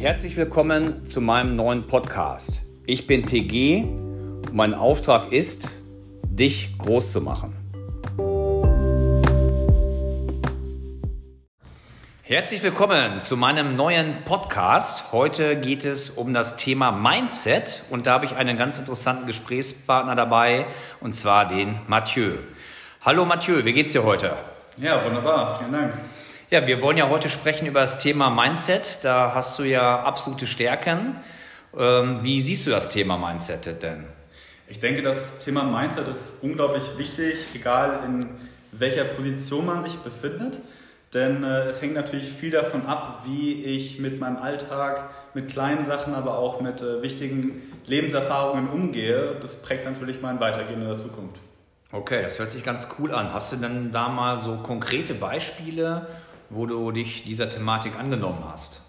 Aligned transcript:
Herzlich 0.00 0.34
willkommen 0.38 1.04
zu 1.04 1.20
meinem 1.20 1.56
neuen 1.56 1.86
Podcast. 1.86 2.62
Ich 2.86 3.06
bin 3.06 3.26
TG 3.26 3.84
und 3.84 4.54
mein 4.54 4.72
Auftrag 4.72 5.30
ist, 5.30 5.72
dich 6.24 6.78
groß 6.78 7.12
zu 7.12 7.20
machen. 7.20 7.54
Herzlich 12.22 12.62
willkommen 12.62 13.20
zu 13.20 13.36
meinem 13.36 13.76
neuen 13.76 14.24
Podcast. 14.24 15.12
Heute 15.12 15.60
geht 15.60 15.84
es 15.84 16.08
um 16.08 16.32
das 16.32 16.56
Thema 16.56 16.92
Mindset 16.92 17.82
und 17.90 18.06
da 18.06 18.12
habe 18.12 18.24
ich 18.24 18.34
einen 18.36 18.56
ganz 18.56 18.78
interessanten 18.78 19.26
Gesprächspartner 19.26 20.14
dabei 20.14 20.64
und 21.00 21.14
zwar 21.14 21.46
den 21.46 21.78
Mathieu. 21.88 22.38
Hallo 23.02 23.26
Mathieu, 23.26 23.66
wie 23.66 23.74
geht's 23.74 23.92
dir 23.92 24.04
heute? 24.04 24.32
Ja, 24.78 25.04
wunderbar, 25.04 25.58
vielen 25.58 25.72
Dank. 25.72 25.92
Ja, 26.52 26.66
wir 26.66 26.82
wollen 26.82 26.96
ja 26.96 27.08
heute 27.08 27.28
sprechen 27.28 27.66
über 27.66 27.78
das 27.78 28.00
Thema 28.00 28.28
Mindset. 28.28 29.04
Da 29.04 29.34
hast 29.36 29.56
du 29.60 29.62
ja 29.62 30.02
absolute 30.02 30.48
Stärken. 30.48 31.14
Ähm, 31.78 32.24
wie 32.24 32.40
siehst 32.40 32.66
du 32.66 32.72
das 32.72 32.88
Thema 32.88 33.16
Mindset 33.16 33.80
denn? 33.80 34.04
Ich 34.66 34.80
denke, 34.80 35.00
das 35.02 35.38
Thema 35.38 35.62
Mindset 35.62 36.08
ist 36.08 36.42
unglaublich 36.42 36.82
wichtig, 36.96 37.36
egal 37.54 38.00
in 38.04 38.26
welcher 38.72 39.04
Position 39.04 39.64
man 39.64 39.84
sich 39.84 39.94
befindet. 39.98 40.58
Denn 41.14 41.44
äh, 41.44 41.68
es 41.68 41.80
hängt 41.82 41.94
natürlich 41.94 42.28
viel 42.28 42.50
davon 42.50 42.84
ab, 42.84 43.22
wie 43.26 43.62
ich 43.62 44.00
mit 44.00 44.18
meinem 44.18 44.38
Alltag, 44.38 45.08
mit 45.34 45.52
kleinen 45.52 45.84
Sachen, 45.84 46.16
aber 46.16 46.36
auch 46.36 46.60
mit 46.60 46.82
äh, 46.82 47.00
wichtigen 47.00 47.62
Lebenserfahrungen 47.86 48.68
umgehe. 48.70 49.36
Das 49.40 49.54
prägt 49.54 49.84
natürlich 49.84 50.20
mein 50.20 50.40
Weitergehen 50.40 50.82
in 50.82 50.88
der 50.88 50.96
Zukunft. 50.96 51.40
Okay, 51.92 52.22
das 52.22 52.40
hört 52.40 52.50
sich 52.50 52.64
ganz 52.64 52.88
cool 52.98 53.14
an. 53.14 53.32
Hast 53.32 53.52
du 53.52 53.56
denn 53.56 53.92
da 53.92 54.08
mal 54.08 54.36
so 54.36 54.56
konkrete 54.56 55.14
Beispiele, 55.14 56.08
wo 56.50 56.66
du 56.66 56.90
dich 56.90 57.24
dieser 57.24 57.48
Thematik 57.48 57.98
angenommen 57.98 58.44
hast? 58.50 58.82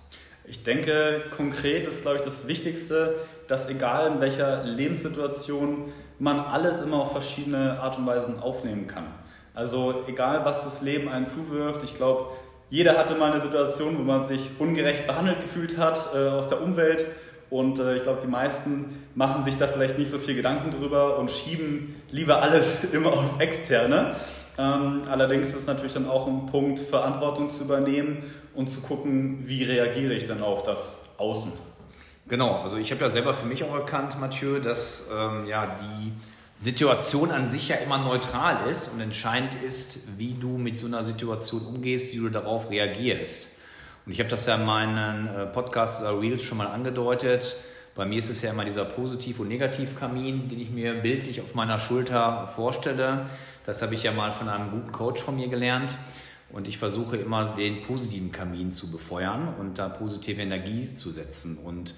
Ich 0.45 0.63
denke, 0.63 1.21
konkret 1.35 1.87
ist, 1.87 2.01
glaube 2.01 2.17
ich, 2.17 2.23
das 2.23 2.47
Wichtigste, 2.47 3.15
dass 3.47 3.69
egal 3.69 4.11
in 4.11 4.19
welcher 4.19 4.63
Lebenssituation 4.63 5.93
man 6.19 6.39
alles 6.39 6.81
immer 6.81 6.97
auf 6.97 7.13
verschiedene 7.13 7.79
Art 7.79 7.97
und 7.97 8.05
Weisen 8.05 8.39
aufnehmen 8.39 8.87
kann. 8.87 9.05
Also 9.53 10.03
egal, 10.07 10.43
was 10.43 10.63
das 10.63 10.81
Leben 10.81 11.09
einen 11.09 11.25
zuwirft, 11.25 11.83
ich 11.83 11.95
glaube, 11.95 12.31
jeder 12.69 12.97
hatte 12.97 13.15
mal 13.15 13.31
eine 13.31 13.41
Situation, 13.41 13.97
wo 13.97 14.03
man 14.03 14.25
sich 14.25 14.49
ungerecht 14.59 15.05
behandelt 15.05 15.41
gefühlt 15.41 15.77
hat 15.77 16.09
äh, 16.15 16.29
aus 16.29 16.47
der 16.47 16.61
Umwelt. 16.61 17.05
Und 17.49 17.79
äh, 17.79 17.97
ich 17.97 18.03
glaube, 18.03 18.21
die 18.21 18.27
meisten 18.27 19.05
machen 19.13 19.43
sich 19.43 19.57
da 19.57 19.67
vielleicht 19.67 19.97
nicht 19.99 20.09
so 20.09 20.19
viel 20.19 20.35
Gedanken 20.35 20.71
drüber 20.71 21.19
und 21.19 21.29
schieben 21.29 22.01
lieber 22.09 22.41
alles 22.41 22.77
immer 22.93 23.11
aufs 23.11 23.39
Externe. 23.39 24.15
Ähm, 24.57 25.03
allerdings 25.09 25.53
ist 25.53 25.67
natürlich 25.67 25.93
dann 25.93 26.09
auch 26.09 26.27
ein 26.27 26.45
Punkt, 26.45 26.79
Verantwortung 26.79 27.49
zu 27.49 27.63
übernehmen 27.63 28.23
und 28.53 28.69
zu 28.71 28.81
gucken, 28.81 29.39
wie 29.47 29.63
reagiere 29.63 30.13
ich 30.13 30.25
dann 30.25 30.41
auf 30.41 30.63
das 30.63 30.95
Außen. 31.17 31.51
Genau, 32.27 32.61
also 32.61 32.77
ich 32.77 32.91
habe 32.91 33.01
ja 33.01 33.09
selber 33.09 33.33
für 33.33 33.45
mich 33.45 33.63
auch 33.63 33.73
erkannt, 33.73 34.19
Mathieu, 34.19 34.59
dass 34.59 35.07
ähm, 35.13 35.45
ja 35.47 35.77
die 35.79 36.11
Situation 36.55 37.31
an 37.31 37.49
sich 37.49 37.69
ja 37.69 37.77
immer 37.77 37.97
neutral 37.97 38.69
ist 38.69 38.93
und 38.93 39.01
entscheidend 39.01 39.55
ist, 39.65 40.19
wie 40.19 40.33
du 40.33 40.57
mit 40.57 40.77
so 40.77 40.85
einer 40.85 41.03
Situation 41.03 41.65
umgehst, 41.65 42.13
wie 42.13 42.19
du 42.19 42.29
darauf 42.29 42.69
reagierst. 42.69 43.57
Und 44.05 44.11
ich 44.11 44.19
habe 44.19 44.29
das 44.29 44.45
ja 44.45 44.55
in 44.55 44.65
meinen 44.65 45.27
äh, 45.27 45.47
Podcast 45.47 46.01
oder 46.01 46.19
Reels 46.21 46.43
schon 46.43 46.57
mal 46.57 46.67
angedeutet. 46.67 47.55
Bei 47.95 48.05
mir 48.05 48.19
ist 48.19 48.29
es 48.29 48.41
ja 48.41 48.51
immer 48.51 48.63
dieser 48.63 48.85
Positiv- 48.85 49.39
und 49.39 49.47
Negativkamin, 49.47 50.49
den 50.49 50.59
ich 50.59 50.69
mir 50.69 50.93
bildlich 50.93 51.41
auf 51.41 51.55
meiner 51.55 51.79
Schulter 51.79 52.47
vorstelle. 52.47 53.25
Das 53.65 53.81
habe 53.81 53.95
ich 53.95 54.03
ja 54.03 54.11
mal 54.11 54.31
von 54.31 54.49
einem 54.49 54.71
guten 54.71 54.91
Coach 54.91 55.21
von 55.21 55.35
mir 55.35 55.47
gelernt. 55.47 55.95
Und 56.51 56.67
ich 56.67 56.77
versuche 56.77 57.15
immer 57.15 57.55
den 57.55 57.81
positiven 57.81 58.31
Kamin 58.31 58.71
zu 58.71 58.91
befeuern 58.91 59.53
und 59.59 59.79
da 59.79 59.87
positive 59.87 60.41
Energie 60.41 60.91
zu 60.91 61.09
setzen. 61.09 61.57
Und 61.57 61.95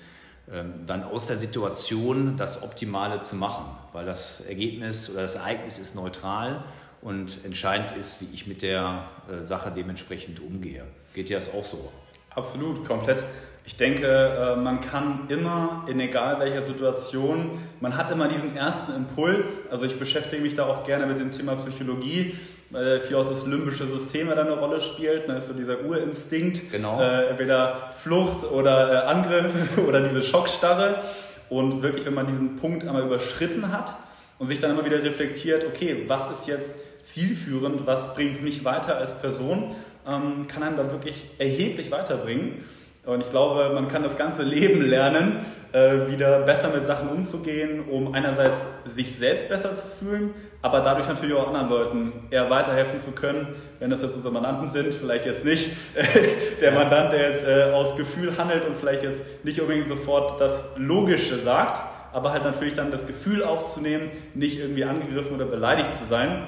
ähm, 0.51 0.85
dann 0.85 1.03
aus 1.03 1.27
der 1.27 1.37
Situation 1.37 2.35
das 2.37 2.63
Optimale 2.63 3.21
zu 3.21 3.35
machen, 3.35 3.65
weil 3.93 4.05
das 4.05 4.41
Ergebnis 4.41 5.09
oder 5.09 5.21
das 5.21 5.35
Ereignis 5.35 5.79
ist 5.79 5.95
neutral 5.95 6.65
und 7.01 7.43
entscheidend 7.45 7.97
ist, 7.97 8.21
wie 8.21 8.35
ich 8.35 8.45
mit 8.45 8.61
der 8.61 9.09
äh, 9.31 9.41
Sache 9.41 9.71
dementsprechend 9.71 10.39
umgehe. 10.39 10.83
Geht 11.13 11.29
dir 11.29 11.37
das 11.37 11.53
auch 11.53 11.65
so? 11.65 11.91
Absolut, 12.29 12.85
komplett. 12.85 13.23
Ich 13.65 13.77
denke, 13.77 14.07
äh, 14.07 14.55
man 14.57 14.81
kann 14.81 15.21
immer, 15.29 15.85
in 15.87 15.99
egal 15.99 16.39
welcher 16.39 16.65
Situation, 16.65 17.51
man 17.79 17.95
hat 17.95 18.11
immer 18.11 18.27
diesen 18.27 18.57
ersten 18.57 18.93
Impuls. 18.93 19.61
Also 19.71 19.85
ich 19.85 19.97
beschäftige 19.97 20.41
mich 20.41 20.53
da 20.53 20.65
auch 20.65 20.83
gerne 20.83 21.05
mit 21.05 21.17
dem 21.17 21.31
Thema 21.31 21.55
Psychologie, 21.55 22.35
weil 22.71 22.99
viel 22.99 23.15
auch 23.15 23.29
das 23.29 23.45
limbische 23.45 23.87
System 23.87 24.27
da 24.27 24.35
eine 24.35 24.51
Rolle 24.51 24.81
spielt. 24.81 25.29
Da 25.29 25.37
ist 25.37 25.47
so 25.47 25.53
dieser 25.53 25.81
Urinstinkt, 25.85 26.71
genau. 26.71 26.99
äh, 26.99 27.27
entweder 27.29 27.91
Flucht 27.95 28.43
oder 28.43 28.91
äh, 28.91 29.07
Angriff 29.07 29.77
oder 29.87 30.01
diese 30.01 30.23
Schockstarre. 30.23 31.01
Und 31.49 31.83
wirklich, 31.83 32.05
wenn 32.05 32.15
man 32.15 32.27
diesen 32.27 32.57
Punkt 32.57 32.85
einmal 32.85 33.03
überschritten 33.03 33.71
hat 33.71 33.95
und 34.39 34.47
sich 34.47 34.59
dann 34.59 34.71
immer 34.71 34.83
wieder 34.83 35.01
reflektiert, 35.01 35.65
okay, 35.65 36.03
was 36.07 36.29
ist 36.31 36.47
jetzt 36.47 36.71
zielführend, 37.03 37.85
was 37.85 38.13
bringt 38.13 38.43
mich 38.43 38.65
weiter 38.65 38.97
als 38.97 39.13
Person, 39.19 39.75
ähm, 40.05 40.47
kann 40.47 40.63
einen 40.63 40.75
da 40.75 40.91
wirklich 40.91 41.25
erheblich 41.37 41.91
weiterbringen. 41.91 42.63
Und 43.05 43.19
ich 43.19 43.29
glaube, 43.29 43.71
man 43.73 43.89
kann 43.89 44.01
das 44.01 44.17
ganze 44.17 44.43
Leben 44.43 44.81
lernen, 44.81 45.45
äh, 45.73 46.07
wieder 46.09 46.39
besser 46.41 46.69
mit 46.69 46.85
Sachen 46.85 47.09
umzugehen, 47.09 47.83
um 47.89 48.13
einerseits 48.13 48.61
sich 48.85 49.17
selbst 49.17 49.49
besser 49.49 49.73
zu 49.73 49.85
fühlen, 49.85 50.33
aber 50.61 50.79
dadurch 50.79 51.09
natürlich 51.09 51.35
auch 51.35 51.47
anderen 51.47 51.69
Leuten 51.69 52.13
eher 52.29 52.49
weiterhelfen 52.49 52.99
zu 52.99 53.11
können, 53.11 53.47
wenn 53.79 53.89
das 53.89 54.01
jetzt 54.01 54.15
unsere 54.15 54.33
Mandanten 54.33 54.69
sind, 54.69 54.93
vielleicht 54.93 55.25
jetzt 55.25 55.43
nicht 55.43 55.71
der 56.61 56.71
Mandant, 56.71 57.11
der 57.11 57.31
jetzt 57.31 57.45
äh, 57.45 57.73
aus 57.73 57.97
Gefühl 57.97 58.37
handelt 58.37 58.65
und 58.65 58.77
vielleicht 58.77 59.03
jetzt 59.03 59.21
nicht 59.43 59.59
unbedingt 59.59 59.89
sofort 59.89 60.39
das 60.39 60.63
Logische 60.77 61.37
sagt, 61.39 61.81
aber 62.13 62.31
halt 62.31 62.45
natürlich 62.45 62.75
dann 62.75 62.89
das 62.89 63.05
Gefühl 63.05 63.43
aufzunehmen, 63.43 64.11
nicht 64.33 64.59
irgendwie 64.59 64.85
angegriffen 64.85 65.35
oder 65.35 65.45
beleidigt 65.45 65.93
zu 65.93 66.05
sein, 66.05 66.47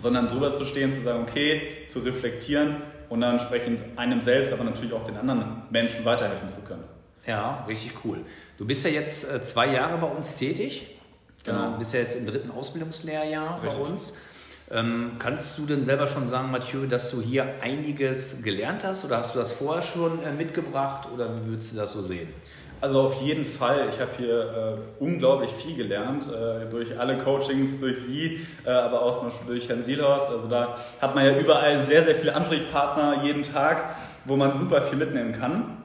sondern 0.00 0.28
drüber 0.28 0.52
zu 0.52 0.64
stehen, 0.64 0.92
zu 0.92 1.00
sagen, 1.00 1.24
okay, 1.28 1.62
zu 1.88 1.98
reflektieren 2.00 2.76
und 3.08 3.20
dann 3.20 3.32
entsprechend 3.32 3.82
einem 3.96 4.20
selbst, 4.20 4.52
aber 4.52 4.64
natürlich 4.64 4.92
auch 4.92 5.04
den 5.04 5.16
anderen 5.16 5.62
Menschen 5.70 6.04
weiterhelfen 6.04 6.48
zu 6.48 6.60
können. 6.60 6.84
Ja, 7.26 7.64
richtig 7.68 7.92
cool. 8.04 8.20
Du 8.56 8.66
bist 8.66 8.84
ja 8.84 8.90
jetzt 8.90 9.30
äh, 9.30 9.42
zwei 9.42 9.66
Jahre 9.72 9.98
bei 9.98 10.06
uns 10.06 10.34
tätig. 10.34 10.98
Genau. 11.44 11.72
Du 11.72 11.78
bist 11.78 11.94
ja 11.94 12.00
jetzt 12.00 12.16
im 12.16 12.26
dritten 12.26 12.50
Ausbildungslehrjahr 12.50 13.62
richtig. 13.62 13.80
bei 13.80 13.88
uns. 13.90 14.18
Ähm, 14.70 15.12
kannst 15.18 15.56
du 15.58 15.64
denn 15.64 15.82
selber 15.82 16.06
schon 16.06 16.28
sagen, 16.28 16.50
Mathieu, 16.50 16.86
dass 16.86 17.10
du 17.10 17.22
hier 17.22 17.54
einiges 17.62 18.42
gelernt 18.42 18.84
hast 18.84 19.04
oder 19.04 19.18
hast 19.18 19.34
du 19.34 19.38
das 19.38 19.52
vorher 19.52 19.82
schon 19.82 20.22
äh, 20.22 20.32
mitgebracht 20.32 21.08
oder 21.12 21.34
wie 21.36 21.50
würdest 21.50 21.72
du 21.72 21.76
das 21.76 21.92
so 21.92 22.02
sehen? 22.02 22.28
Also 22.80 23.00
auf 23.00 23.20
jeden 23.22 23.44
Fall. 23.44 23.88
Ich 23.92 24.00
habe 24.00 24.10
hier 24.16 24.78
äh, 25.00 25.02
unglaublich 25.02 25.50
viel 25.50 25.74
gelernt, 25.74 26.28
äh, 26.28 26.66
durch 26.70 26.98
alle 26.98 27.18
Coachings, 27.18 27.80
durch 27.80 27.96
Sie, 27.98 28.40
äh, 28.64 28.70
aber 28.70 29.02
auch 29.02 29.18
zum 29.18 29.28
Beispiel 29.28 29.46
durch 29.48 29.68
Herrn 29.68 29.82
Sielhorst. 29.82 30.30
Also 30.30 30.46
da 30.46 30.76
hat 31.00 31.14
man 31.14 31.24
ja 31.24 31.36
überall 31.36 31.82
sehr, 31.82 32.04
sehr 32.04 32.14
viele 32.14 32.36
Ansprechpartner 32.36 33.24
jeden 33.24 33.42
Tag, 33.42 33.96
wo 34.24 34.36
man 34.36 34.56
super 34.56 34.80
viel 34.82 34.96
mitnehmen 34.96 35.32
kann. 35.32 35.82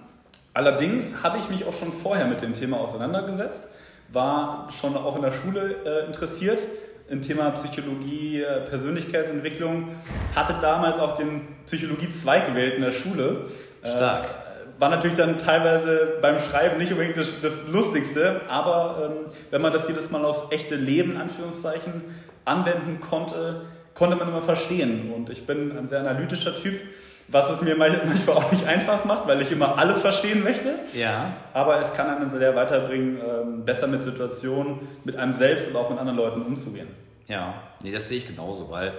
Allerdings 0.53 1.23
habe 1.23 1.39
ich 1.39 1.49
mich 1.49 1.65
auch 1.65 1.73
schon 1.73 1.91
vorher 1.91 2.27
mit 2.27 2.41
dem 2.41 2.53
Thema 2.53 2.79
auseinandergesetzt, 2.79 3.69
war 4.09 4.67
schon 4.69 4.95
auch 4.95 5.15
in 5.15 5.23
der 5.23 5.31
Schule 5.31 5.75
äh, 5.83 6.05
interessiert 6.05 6.61
im 7.09 7.21
Thema 7.21 7.49
Psychologie, 7.51 8.41
äh, 8.41 8.61
Persönlichkeitsentwicklung, 8.61 9.89
hatte 10.35 10.55
damals 10.61 10.99
auch 10.99 11.15
den 11.15 11.41
Psychologie-Zweig 11.65 12.47
gewählt 12.47 12.75
in 12.75 12.81
der 12.81 12.91
Schule. 12.91 13.47
Stark 13.83 14.42
war 14.83 14.89
natürlich 14.89 15.15
dann 15.15 15.37
teilweise 15.37 16.17
beim 16.21 16.37
Schreiben 16.37 16.77
nicht 16.77 16.91
unbedingt 16.91 17.15
das, 17.15 17.39
das 17.39 17.53
Lustigste, 17.71 18.41
aber 18.49 19.11
ähm, 19.17 19.33
wenn 19.49 19.61
man 19.61 19.71
das 19.71 19.87
jedes 19.87 20.11
Mal 20.11 20.25
aufs 20.25 20.51
echte 20.51 20.75
Leben, 20.75 21.15
Anführungszeichen, 21.15 22.01
anwenden 22.43 22.99
konnte, 22.99 23.61
konnte 23.93 24.17
man 24.17 24.27
immer 24.27 24.41
verstehen. 24.41 25.13
Und 25.13 25.29
ich 25.29 25.45
bin 25.45 25.77
ein 25.77 25.87
sehr 25.87 26.01
analytischer 26.01 26.53
Typ, 26.53 26.81
was 27.29 27.49
es 27.49 27.61
mir 27.61 27.77
manchmal 27.77 28.35
auch 28.35 28.51
nicht 28.51 28.65
einfach 28.65 29.05
macht, 29.05 29.25
weil 29.25 29.41
ich 29.41 29.53
immer 29.53 29.77
alles 29.77 30.01
verstehen 30.01 30.43
möchte. 30.43 30.75
Ja. 30.93 31.31
Aber 31.53 31.79
es 31.79 31.93
kann 31.93 32.09
einen 32.09 32.29
sehr 32.29 32.53
weiterbringen, 32.53 33.21
ähm, 33.25 33.63
besser 33.63 33.87
mit 33.87 34.03
Situationen, 34.03 34.81
mit 35.05 35.15
einem 35.15 35.31
selbst 35.31 35.69
und 35.69 35.77
auch 35.77 35.91
mit 35.91 35.97
anderen 35.97 36.17
Leuten 36.17 36.41
umzugehen. 36.41 36.89
Ja, 37.29 37.53
nee, 37.81 37.93
das 37.93 38.09
sehe 38.09 38.17
ich 38.17 38.27
genauso, 38.27 38.69
weil 38.69 38.89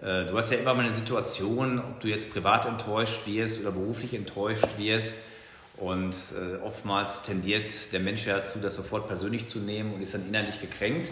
äh, 0.00 0.24
du 0.24 0.34
hast 0.38 0.50
ja 0.50 0.56
immer 0.56 0.72
mal 0.72 0.84
eine 0.84 0.92
Situation, 0.94 1.80
ob 1.80 2.00
du 2.00 2.08
jetzt 2.08 2.32
privat 2.32 2.64
enttäuscht 2.64 3.26
wirst 3.26 3.60
oder 3.60 3.72
beruflich 3.72 4.14
enttäuscht 4.14 4.78
wirst. 4.78 5.33
Und 5.76 6.14
äh, 6.14 6.62
oftmals 6.62 7.22
tendiert 7.22 7.92
der 7.92 8.00
Mensch 8.00 8.26
ja 8.26 8.36
dazu, 8.36 8.60
das 8.60 8.76
sofort 8.76 9.08
persönlich 9.08 9.46
zu 9.46 9.58
nehmen 9.58 9.94
und 9.94 10.02
ist 10.02 10.14
dann 10.14 10.26
innerlich 10.26 10.60
gekränkt. 10.60 11.10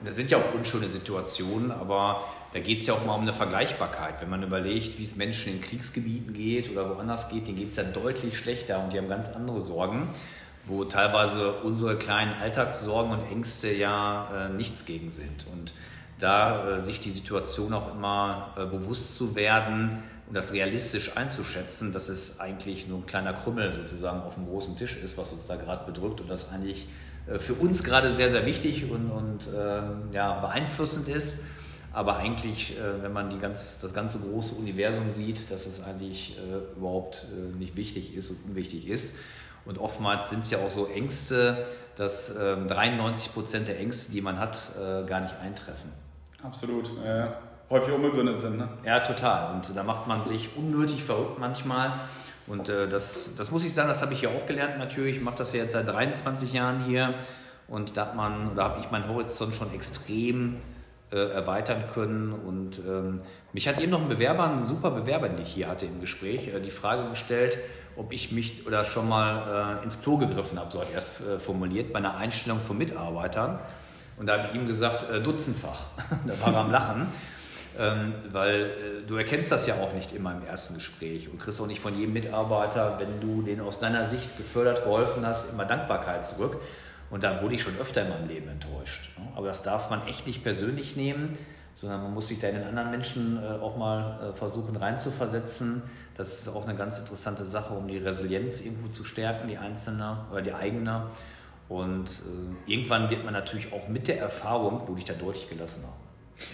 Und 0.00 0.06
das 0.06 0.16
sind 0.16 0.30
ja 0.30 0.38
auch 0.38 0.54
unschöne 0.54 0.88
Situationen, 0.88 1.70
aber 1.70 2.24
da 2.52 2.60
geht 2.60 2.80
es 2.80 2.86
ja 2.86 2.94
auch 2.94 3.04
mal 3.04 3.14
um 3.14 3.22
eine 3.22 3.34
Vergleichbarkeit. 3.34 4.20
Wenn 4.20 4.30
man 4.30 4.42
überlegt, 4.42 4.98
wie 4.98 5.02
es 5.02 5.16
Menschen 5.16 5.54
in 5.54 5.60
Kriegsgebieten 5.60 6.32
geht 6.32 6.70
oder 6.70 6.88
woanders 6.88 7.28
geht, 7.28 7.46
denen 7.46 7.58
geht 7.58 7.70
es 7.70 7.76
ja 7.76 7.84
deutlich 7.84 8.38
schlechter 8.38 8.82
und 8.82 8.92
die 8.92 8.98
haben 8.98 9.08
ganz 9.08 9.28
andere 9.28 9.60
Sorgen, 9.60 10.08
wo 10.64 10.84
teilweise 10.84 11.52
unsere 11.52 11.96
kleinen 11.96 12.34
Alltagssorgen 12.34 13.12
und 13.12 13.30
Ängste 13.30 13.72
ja 13.72 14.46
äh, 14.46 14.48
nichts 14.50 14.86
gegen 14.86 15.10
sind. 15.10 15.46
Und 15.52 15.74
da 16.18 16.76
äh, 16.76 16.80
sich 16.80 17.00
die 17.00 17.10
Situation 17.10 17.72
auch 17.74 17.94
immer 17.94 18.54
äh, 18.56 18.64
bewusst 18.64 19.16
zu 19.16 19.34
werden 19.34 20.02
und 20.28 20.34
das 20.34 20.52
realistisch 20.52 21.16
einzuschätzen, 21.16 21.92
dass 21.92 22.10
es 22.10 22.38
eigentlich 22.38 22.86
nur 22.86 22.98
ein 22.98 23.06
kleiner 23.06 23.32
Krümmel 23.32 23.72
sozusagen 23.72 24.20
auf 24.20 24.34
dem 24.34 24.46
großen 24.46 24.76
Tisch 24.76 24.96
ist, 25.02 25.16
was 25.16 25.32
uns 25.32 25.46
da 25.46 25.56
gerade 25.56 25.90
bedrückt 25.90 26.20
und 26.20 26.28
das 26.28 26.52
eigentlich 26.52 26.86
äh, 27.26 27.38
für 27.38 27.54
uns 27.54 27.82
gerade 27.82 28.12
sehr, 28.12 28.30
sehr 28.30 28.44
wichtig 28.44 28.90
und, 28.90 29.10
und 29.10 29.48
ähm, 29.56 30.10
ja, 30.12 30.38
beeinflussend 30.40 31.08
ist. 31.08 31.46
Aber 31.94 32.18
eigentlich, 32.18 32.78
äh, 32.78 33.02
wenn 33.02 33.12
man 33.12 33.30
die 33.30 33.38
ganz, 33.38 33.80
das 33.80 33.94
ganze 33.94 34.20
große 34.20 34.54
Universum 34.56 35.08
sieht, 35.08 35.50
dass 35.50 35.66
es 35.66 35.82
eigentlich 35.82 36.36
äh, 36.38 36.76
überhaupt 36.76 37.26
äh, 37.32 37.56
nicht 37.56 37.76
wichtig 37.76 38.14
ist 38.14 38.30
und 38.30 38.50
unwichtig 38.50 38.86
ist. 38.86 39.16
Und 39.64 39.78
oftmals 39.78 40.28
sind 40.28 40.44
es 40.44 40.50
ja 40.50 40.58
auch 40.58 40.70
so 40.70 40.86
Ängste, 40.86 41.66
dass 41.96 42.34
93 42.34 43.26
ähm, 43.26 43.32
Prozent 43.32 43.68
der 43.68 43.78
Ängste, 43.80 44.12
die 44.12 44.20
man 44.20 44.38
hat, 44.38 44.70
äh, 44.76 45.04
gar 45.04 45.20
nicht 45.20 45.36
eintreffen. 45.40 45.90
Absolut. 46.42 46.92
Ja 47.04 47.38
häufig 47.70 47.94
unbegründet 47.94 48.40
sind. 48.40 48.58
Ne? 48.58 48.68
Ja, 48.84 49.00
total. 49.00 49.54
Und 49.54 49.76
da 49.76 49.82
macht 49.82 50.06
man 50.06 50.22
sich 50.22 50.56
unnötig 50.56 51.02
verrückt 51.04 51.38
manchmal. 51.38 51.92
Und 52.46 52.68
äh, 52.68 52.88
das, 52.88 53.34
das 53.36 53.50
muss 53.50 53.64
ich 53.64 53.74
sagen, 53.74 53.88
das 53.88 54.02
habe 54.02 54.14
ich 54.14 54.22
ja 54.22 54.30
auch 54.30 54.46
gelernt 54.46 54.78
natürlich. 54.78 55.16
Ich 55.16 55.22
mache 55.22 55.36
das 55.36 55.52
ja 55.52 55.62
jetzt 55.62 55.72
seit 55.72 55.86
23 55.86 56.52
Jahren 56.52 56.84
hier. 56.84 57.14
Und 57.68 57.96
da 57.96 58.06
hat 58.06 58.16
man, 58.16 58.56
da 58.56 58.64
habe 58.64 58.80
ich 58.80 58.90
meinen 58.90 59.08
Horizont 59.08 59.54
schon 59.54 59.72
extrem 59.74 60.56
äh, 61.10 61.16
erweitern 61.16 61.84
können. 61.92 62.32
Und 62.32 62.78
ähm, 62.78 63.20
mich 63.52 63.68
hat 63.68 63.78
eben 63.78 63.90
noch 63.90 64.00
ein 64.00 64.08
Bewerber, 64.08 64.50
ein 64.50 64.64
super 64.64 64.90
Bewerber, 64.90 65.28
den 65.28 65.40
ich 65.40 65.52
hier 65.52 65.68
hatte 65.68 65.84
im 65.84 66.00
Gespräch, 66.00 66.48
äh, 66.48 66.60
die 66.60 66.70
Frage 66.70 67.10
gestellt, 67.10 67.58
ob 67.96 68.12
ich 68.12 68.32
mich 68.32 68.66
oder 68.66 68.84
schon 68.84 69.08
mal 69.08 69.80
äh, 69.80 69.84
ins 69.84 70.00
Klo 70.00 70.16
gegriffen 70.16 70.58
habe, 70.58 70.70
so 70.70 70.80
hat 70.80 70.90
er 70.92 70.98
es 70.98 71.20
äh, 71.20 71.38
formuliert, 71.38 71.92
bei 71.92 71.98
einer 71.98 72.16
Einstellung 72.16 72.60
von 72.60 72.78
Mitarbeitern. 72.78 73.58
Und 74.18 74.26
da 74.26 74.38
habe 74.38 74.48
ich 74.48 74.54
ihm 74.58 74.66
gesagt, 74.66 75.10
äh, 75.10 75.20
dutzendfach. 75.20 75.86
da 76.26 76.40
war 76.40 76.54
er 76.54 76.60
am 76.60 76.70
Lachen. 76.70 77.08
Ähm, 77.76 78.14
weil 78.32 78.64
äh, 78.64 79.06
du 79.06 79.16
erkennst 79.16 79.52
das 79.52 79.66
ja 79.66 79.74
auch 79.74 79.92
nicht 79.92 80.12
immer 80.12 80.32
im 80.32 80.44
ersten 80.44 80.74
Gespräch 80.74 81.28
und 81.28 81.38
kriegst 81.38 81.60
auch 81.60 81.66
nicht 81.66 81.80
von 81.80 81.96
jedem 81.96 82.12
Mitarbeiter, 82.12 82.98
wenn 82.98 83.20
du 83.20 83.42
den 83.42 83.60
aus 83.60 83.78
deiner 83.78 84.04
Sicht 84.04 84.36
gefördert, 84.36 84.84
geholfen 84.84 85.26
hast, 85.26 85.52
immer 85.52 85.64
Dankbarkeit 85.64 86.24
zurück. 86.24 86.60
Und 87.10 87.22
da 87.22 87.40
wurde 87.42 87.54
ich 87.54 87.62
schon 87.62 87.76
öfter 87.78 88.02
in 88.02 88.08
meinem 88.08 88.28
Leben 88.28 88.48
enttäuscht. 88.48 89.10
Ne? 89.18 89.26
Aber 89.36 89.46
das 89.46 89.62
darf 89.62 89.90
man 89.90 90.06
echt 90.06 90.26
nicht 90.26 90.42
persönlich 90.42 90.96
nehmen, 90.96 91.38
sondern 91.74 92.02
man 92.02 92.12
muss 92.12 92.28
sich 92.28 92.40
da 92.40 92.48
in 92.48 92.56
den 92.56 92.64
anderen 92.64 92.90
Menschen 92.90 93.42
äh, 93.42 93.46
auch 93.46 93.76
mal 93.76 94.18
äh, 94.20 94.36
versuchen 94.36 94.76
reinzuversetzen. 94.76 95.82
Das 96.16 96.40
ist 96.40 96.48
auch 96.48 96.66
eine 96.66 96.76
ganz 96.76 96.98
interessante 96.98 97.44
Sache, 97.44 97.74
um 97.74 97.86
die 97.86 97.98
Resilienz 97.98 98.60
irgendwo 98.60 98.88
zu 98.88 99.04
stärken, 99.04 99.46
die 99.48 99.56
einzelne 99.56 100.26
oder 100.32 100.42
die 100.42 100.52
eigene. 100.52 101.06
Und 101.68 102.22
irgendwann 102.66 103.10
wird 103.10 103.24
man 103.24 103.34
natürlich 103.34 103.74
auch 103.74 103.88
mit 103.88 104.08
der 104.08 104.18
Erfahrung, 104.18 104.88
wurde 104.88 105.00
ich 105.00 105.04
da 105.04 105.12
deutlich 105.12 105.50
gelassener. 105.50 105.92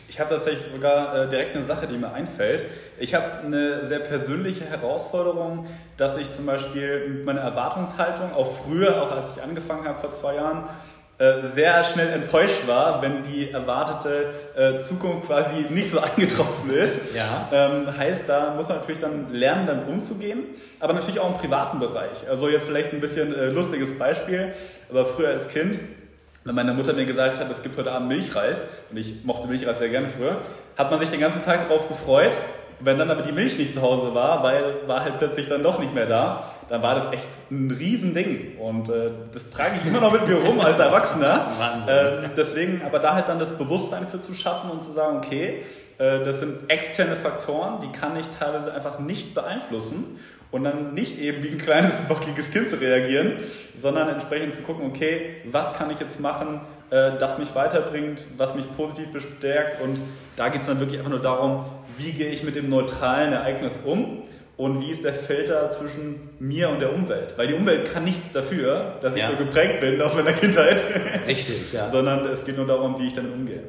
Ich 0.08 0.20
habe 0.20 0.30
tatsächlich 0.30 0.64
sogar 0.64 1.24
äh, 1.24 1.28
direkt 1.28 1.56
eine 1.56 1.64
Sache, 1.64 1.86
die 1.86 1.96
mir 1.96 2.12
einfällt. 2.12 2.66
Ich 2.98 3.14
habe 3.14 3.40
eine 3.44 3.84
sehr 3.84 3.98
persönliche 3.98 4.64
Herausforderung, 4.64 5.66
dass 5.96 6.16
ich 6.16 6.32
zum 6.32 6.46
Beispiel 6.46 7.08
mit 7.08 7.24
meiner 7.24 7.40
Erwartungshaltung, 7.40 8.32
auch 8.32 8.46
früher, 8.46 9.02
auch 9.02 9.10
als 9.10 9.32
ich 9.36 9.42
angefangen 9.42 9.86
habe 9.86 9.98
vor 9.98 10.12
zwei 10.12 10.36
Jahren, 10.36 10.68
äh, 11.16 11.46
sehr 11.54 11.84
schnell 11.84 12.08
enttäuscht 12.08 12.66
war, 12.66 13.00
wenn 13.00 13.22
die 13.22 13.50
erwartete 13.52 14.32
äh, 14.56 14.78
Zukunft 14.78 15.28
quasi 15.28 15.66
nicht 15.70 15.92
so 15.92 16.00
eingetroffen 16.00 16.70
ist. 16.70 17.14
Ja. 17.14 17.48
Ähm, 17.52 17.96
heißt, 17.96 18.24
da 18.26 18.54
muss 18.56 18.68
man 18.68 18.78
natürlich 18.78 19.00
dann 19.00 19.32
lernen, 19.32 19.68
damit 19.68 19.86
umzugehen, 19.86 20.42
aber 20.80 20.92
natürlich 20.92 21.20
auch 21.20 21.28
im 21.28 21.38
privaten 21.38 21.78
Bereich. 21.78 22.28
Also 22.28 22.48
jetzt 22.48 22.66
vielleicht 22.66 22.92
ein 22.92 23.00
bisschen 23.00 23.32
äh, 23.32 23.46
lustiges 23.46 23.96
Beispiel, 23.96 24.54
aber 24.90 25.06
früher 25.06 25.28
als 25.28 25.48
Kind 25.48 25.78
wenn 26.44 26.54
meine 26.54 26.74
Mutter 26.74 26.92
mir 26.92 27.06
gesagt 27.06 27.40
hat, 27.40 27.50
es 27.50 27.62
gibt 27.62 27.76
heute 27.78 27.90
Abend 27.90 28.08
Milchreis, 28.08 28.66
und 28.90 28.98
ich 28.98 29.24
mochte 29.24 29.48
Milchreis 29.48 29.78
sehr 29.78 29.88
gerne 29.88 30.08
früher, 30.08 30.38
hat 30.76 30.90
man 30.90 31.00
sich 31.00 31.08
den 31.08 31.20
ganzen 31.20 31.42
Tag 31.42 31.68
darauf 31.68 31.88
gefreut. 31.88 32.38
Wenn 32.80 32.98
dann 32.98 33.10
aber 33.10 33.22
die 33.22 33.32
Milch 33.32 33.56
nicht 33.56 33.72
zu 33.72 33.80
Hause 33.80 34.14
war, 34.14 34.42
weil 34.42 34.62
war 34.86 35.04
halt 35.04 35.18
plötzlich 35.18 35.48
dann 35.48 35.62
doch 35.62 35.78
nicht 35.78 35.94
mehr 35.94 36.06
da, 36.06 36.50
dann 36.68 36.82
war 36.82 36.94
das 36.94 37.10
echt 37.12 37.28
ein 37.50 37.70
Riesending. 37.70 38.58
Und 38.58 38.90
äh, 38.90 39.10
das 39.32 39.48
trage 39.48 39.76
ich 39.80 39.88
immer 39.88 40.00
noch 40.00 40.12
mit 40.12 40.26
mir 40.28 40.36
rum 40.36 40.60
als 40.60 40.78
Erwachsener. 40.78 41.46
Wahnsinn. 41.56 42.24
Äh, 42.24 42.30
deswegen, 42.36 42.82
aber 42.84 42.98
da 42.98 43.14
halt 43.14 43.28
dann 43.28 43.38
das 43.38 43.52
Bewusstsein 43.52 44.06
für 44.06 44.18
zu 44.18 44.34
schaffen 44.34 44.70
und 44.70 44.82
zu 44.82 44.92
sagen, 44.92 45.18
okay, 45.18 45.62
äh, 45.98 46.24
das 46.24 46.40
sind 46.40 46.68
externe 46.68 47.14
Faktoren, 47.16 47.80
die 47.80 47.92
kann 47.92 48.16
ich 48.18 48.26
teilweise 48.38 48.74
einfach 48.74 48.98
nicht 48.98 49.34
beeinflussen 49.34 50.18
und 50.54 50.62
dann 50.62 50.94
nicht 50.94 51.18
eben 51.18 51.42
wie 51.42 51.48
ein 51.48 51.58
kleines, 51.58 52.00
bockiges 52.02 52.52
Kind 52.52 52.70
zu 52.70 52.76
reagieren, 52.76 53.32
sondern 53.76 54.08
entsprechend 54.08 54.54
zu 54.54 54.62
gucken, 54.62 54.86
okay, 54.86 55.38
was 55.46 55.72
kann 55.72 55.90
ich 55.90 55.98
jetzt 55.98 56.20
machen, 56.20 56.60
äh, 56.90 57.18
das 57.18 57.38
mich 57.38 57.56
weiterbringt, 57.56 58.24
was 58.36 58.54
mich 58.54 58.64
positiv 58.76 59.12
bestärkt 59.12 59.82
und 59.82 60.00
da 60.36 60.50
geht 60.50 60.60
es 60.60 60.68
dann 60.68 60.78
wirklich 60.78 60.98
einfach 60.98 61.10
nur 61.10 61.22
darum, 61.22 61.64
wie 61.98 62.12
gehe 62.12 62.28
ich 62.28 62.44
mit 62.44 62.54
dem 62.54 62.68
neutralen 62.68 63.32
Ereignis 63.32 63.80
um 63.84 64.22
und 64.56 64.80
wie 64.80 64.92
ist 64.92 65.04
der 65.04 65.12
Filter 65.12 65.72
zwischen 65.72 66.30
mir 66.38 66.68
und 66.68 66.78
der 66.78 66.94
Umwelt? 66.94 67.36
Weil 67.36 67.48
die 67.48 67.54
Umwelt 67.54 67.92
kann 67.92 68.04
nichts 68.04 68.30
dafür, 68.30 68.98
dass 69.00 69.16
ja. 69.16 69.24
ich 69.24 69.36
so 69.36 69.44
geprägt 69.44 69.80
bin 69.80 70.00
aus 70.00 70.14
meiner 70.14 70.34
Kindheit. 70.34 70.84
Richtig, 71.26 71.72
ja. 71.72 71.90
Sondern 71.90 72.26
es 72.26 72.44
geht 72.44 72.56
nur 72.56 72.68
darum, 72.68 72.96
wie 73.00 73.08
ich 73.08 73.12
damit 73.12 73.32
umgehe. 73.32 73.64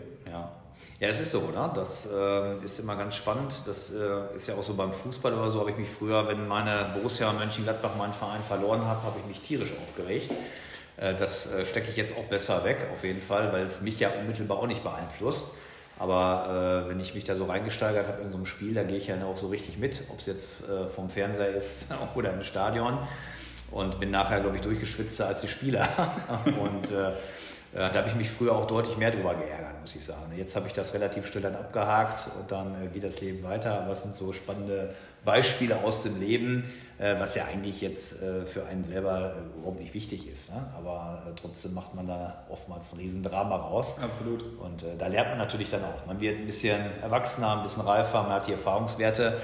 Ja, 1.00 1.10
es 1.10 1.20
ist 1.20 1.32
so, 1.32 1.42
oder? 1.42 1.74
Das 1.76 2.10
äh, 2.14 2.58
ist 2.64 2.80
immer 2.80 2.96
ganz 2.96 3.16
spannend. 3.16 3.54
Das 3.66 3.94
äh, 3.94 4.36
ist 4.36 4.48
ja 4.48 4.56
auch 4.56 4.64
so 4.64 4.76
beim 4.76 4.94
Fußball 4.94 5.34
oder 5.34 5.50
so, 5.50 5.60
habe 5.60 5.72
ich 5.72 5.78
mich 5.78 5.90
früher, 5.90 6.26
wenn 6.28 6.48
meine 6.48 6.90
Borussia 6.94 7.34
Mönchengladbach 7.34 7.98
meinen 7.98 8.14
Verein 8.14 8.42
verloren 8.42 8.88
hat, 8.88 9.04
habe 9.04 9.20
ich 9.20 9.26
mich 9.26 9.42
tierisch 9.42 9.74
aufgeregt. 9.74 10.32
Äh, 10.96 11.14
das 11.16 11.52
äh, 11.52 11.66
stecke 11.66 11.90
ich 11.90 11.98
jetzt 11.98 12.16
auch 12.18 12.24
besser 12.24 12.64
weg, 12.64 12.88
auf 12.94 13.04
jeden 13.04 13.22
Fall, 13.22 13.52
weil 13.52 13.66
es 13.66 13.82
mich 13.82 14.00
ja 14.00 14.10
unmittelbar 14.18 14.60
auch 14.60 14.68
nicht 14.68 14.84
beeinflusst. 14.84 15.56
Aber 16.00 16.86
äh, 16.86 16.90
wenn 16.90 17.02
ich 17.02 17.14
mich 17.14 17.26
da 17.26 17.36
so 17.36 17.44
reingesteigert 17.44 18.08
habe 18.08 18.22
in 18.22 18.30
so 18.30 18.38
einem 18.38 18.46
Spiel, 18.46 18.74
da 18.74 18.84
gehe 18.84 18.98
ich 18.98 19.08
ja 19.08 19.16
auch 19.26 19.38
so 19.38 19.48
richtig 19.48 19.78
mit, 19.78 20.02
ob 20.12 20.20
es 20.20 20.28
jetzt 20.28 20.70
äh, 20.70 20.88
vom 20.88 21.10
Fernseher 21.10 21.50
ist 21.50 21.88
oder 22.16 22.34
im 22.34 22.42
Stadion. 22.42 23.00
Und 23.70 24.00
bin 24.00 24.12
nachher, 24.12 24.40
glaube 24.40 24.56
ich, 24.56 24.62
durchgeschwitzter 24.62 25.28
als 25.28 25.42
die 25.42 25.50
Spieler. 25.50 25.90
Und 26.46 26.92
da 27.80 27.94
habe 27.94 28.08
ich 28.08 28.16
mich 28.16 28.30
früher 28.30 28.56
auch 28.56 28.68
deutlich 28.68 28.96
mehr 28.98 29.12
drüber 29.12 29.36
geärgert, 29.36 29.82
muss 29.82 29.96
ich 29.96 30.06
sagen. 30.06 30.32
Jetzt 30.38 30.56
habe 30.56 30.68
ich 30.68 30.74
das 30.74 30.94
relativ 30.94 31.28
schnell 31.28 31.44
dann 31.44 31.56
abgehakt 31.56 32.30
und 32.40 32.50
dann 32.50 32.74
äh, 32.82 32.88
geht 32.88 33.04
das 33.04 33.20
Leben 33.20 33.44
weiter. 33.44 33.82
Aber 33.82 33.92
es 33.92 34.04
sind 34.04 34.16
so 34.16 34.32
spannende 34.32 34.96
Beispiele 35.26 35.78
aus 35.84 36.02
dem 36.02 36.18
Leben, 36.20 36.64
äh, 37.00 37.20
was 37.20 37.36
ja 37.36 37.44
eigentlich 37.46 37.82
jetzt 37.82 38.24
für 38.46 38.66
einen 38.66 38.86
selber 38.86 39.34
überhaupt 39.58 39.82
nicht 39.82 39.94
wichtig 39.94 40.30
ist. 40.30 40.54
Ne? 40.54 40.66
Aber 40.78 41.24
trotzdem 41.36 41.74
macht 41.74 41.94
man 41.96 42.08
da 42.08 42.46
oftmals 42.50 42.94
ein 42.94 43.00
Riesendrama 43.00 43.58
raus. 43.58 44.00
Absolut. 44.02 44.44
Und 44.60 44.86
da 44.98 45.08
lernt 45.08 45.30
man 45.30 45.38
natürlich 45.38 45.70
dann 45.70 45.84
auch. 45.84 46.06
Man 46.06 46.22
wird 46.22 46.40
ein 46.40 46.46
bisschen 46.46 46.80
erwachsener, 47.02 47.58
ein 47.58 47.64
bisschen 47.64 47.84
reifer, 47.84 48.24
man 48.24 48.32
hat 48.32 48.48
die 48.48 48.54
Erfahrungswerte. 48.54 49.38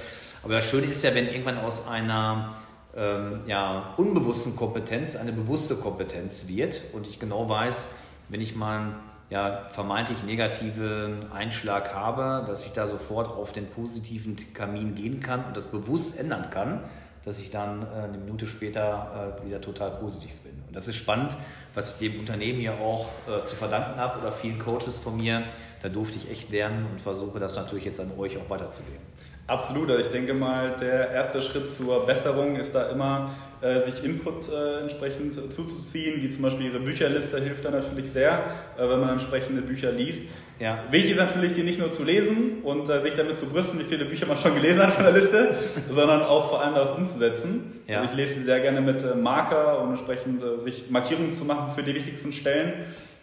Aber 0.44 0.54
das 0.54 0.66
Schöne 0.66 0.88
ist 0.88 1.04
ja, 1.04 1.13
wenn 1.13 1.28
irgendwann 1.28 1.57
aus 1.57 1.88
einer 1.88 2.56
ähm, 2.95 3.42
ja, 3.45 3.94
unbewussten 3.97 4.56
Kompetenz 4.56 5.16
eine 5.16 5.31
bewusste 5.31 5.76
Kompetenz 5.76 6.47
wird 6.47 6.81
und 6.94 7.07
ich 7.07 7.19
genau 7.19 7.47
weiß, 7.47 7.97
wenn 8.31 8.42
ich 8.42 8.56
mal 8.56 8.80
einen 8.80 8.95
ja, 9.30 9.66
vermeintlich 9.69 10.23
negativen 10.23 11.31
Einschlag 11.31 11.94
habe, 11.94 12.44
dass 12.47 12.66
ich 12.66 12.71
da 12.73 12.88
sofort 12.88 13.28
auf 13.28 13.52
den 13.52 13.68
positiven 13.68 14.35
Kamin 14.54 14.95
gehen 14.95 15.21
kann 15.21 15.45
und 15.45 15.56
das 15.56 15.68
bewusst 15.68 16.19
ändern 16.19 16.50
kann, 16.50 16.81
dass 17.23 17.40
ich 17.40 17.52
dann 17.52 17.83
äh, 17.83 18.04
eine 18.06 18.18
Minute 18.18 18.47
später 18.47 19.38
äh, 19.42 19.45
wieder 19.45 19.61
total 19.61 19.92
positiv 19.92 20.31
bin. 20.42 20.54
Und 20.68 20.76
das 20.76 20.88
ist 20.88 20.95
spannend, 20.95 21.38
was 21.76 22.02
ich 22.02 22.09
dem 22.09 22.19
Unternehmen 22.19 22.59
hier 22.59 22.73
auch 22.80 23.09
äh, 23.28 23.45
zu 23.45 23.56
verdanken 23.56 24.00
habe 24.00 24.19
oder 24.19 24.31
vielen 24.31 24.59
Coaches 24.59 24.97
von 24.97 25.18
mir. 25.18 25.44
Da 25.81 25.90
durfte 25.90 26.18
ich 26.18 26.31
echt 26.31 26.50
lernen 26.52 26.88
und 26.92 27.00
versuche 27.00 27.40
das 27.40 27.56
natürlich 27.56 27.85
jetzt 27.85 28.00
an 28.00 28.11
euch 28.18 28.38
auch 28.38 28.50
weiterzugeben. 28.50 29.02
Absolut. 29.48 29.90
Also 29.90 30.02
ich 30.02 30.07
denke 30.07 30.33
mal, 30.33 30.76
der 30.80 31.12
erste 31.12 31.42
Schritt 31.42 31.69
zur 31.69 32.06
Besserung 32.06 32.56
ist 32.56 32.74
da 32.74 32.90
immer, 32.90 33.31
äh, 33.62 33.81
sich 33.81 34.04
Input 34.04 34.50
äh, 34.50 34.80
entsprechend 34.81 35.33
zuzuziehen, 35.52 36.21
wie 36.21 36.31
zum 36.31 36.44
Beispiel 36.44 36.68
Ihre 36.68 36.80
Bücherliste 36.80 37.40
hilft 37.40 37.66
da 37.66 37.71
natürlich 37.71 38.10
sehr, 38.10 38.44
äh, 38.78 38.81
wenn 38.81 39.00
man 39.00 39.10
entsprechende 39.10 39.62
Bücher 39.62 39.92
liest. 39.92 40.24
Ja. 40.60 40.83
Wichtig 40.90 41.12
ist 41.12 41.18
natürlich, 41.18 41.54
die 41.54 41.64
nicht 41.64 41.80
nur 41.80 41.92
zu 41.92 42.04
lesen 42.04 42.62
und 42.64 42.88
äh, 42.88 43.02
sich 43.02 43.16
damit 43.16 43.38
zu 43.38 43.48
brüsten, 43.48 43.80
wie 43.80 43.83
viele 43.83 44.06
Bücher 44.06 44.26
man 44.26 44.38
schon 44.38 44.56
gelesen 44.56 44.81
hat 44.81 44.94
von 44.94 45.04
der 45.04 45.14
Liste, 45.14 45.56
sondern 45.92 46.21
auch 46.21 46.50
vor 46.50 46.62
allem 46.62 46.74
daraus 46.74 46.95
umzusetzen. 46.98 47.81
Ja. 47.88 47.98
Also 47.98 48.12
ich 48.12 48.16
lese 48.16 48.40
sie 48.40 48.45
sehr 48.45 48.62
gerne 48.62 48.80
mit 48.80 49.04
äh, 49.04 49.16
Marker 49.16 49.81
und 49.81 49.90
entsprechend 49.90 50.42
sich 50.60 50.90
Markierungen 50.90 51.31
zu 51.31 51.45
machen 51.45 51.71
für 51.76 51.83
die 51.83 51.94
wichtigsten 51.94 52.31
Stellen. 52.31 52.74